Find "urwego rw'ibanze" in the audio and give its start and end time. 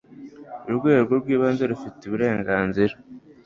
0.69-1.63